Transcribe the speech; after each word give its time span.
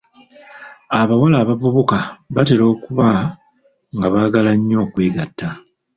Abawala 0.99 1.37
abavubuka 1.39 1.97
batera 2.35 2.63
okuba 2.73 3.07
nga 3.95 4.07
baagala 4.13 4.51
nnyo 4.55 4.77
okwegatta. 4.85 5.49